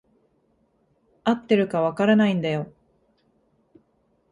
[1.23, 2.73] 合ってるか分からないんだよ。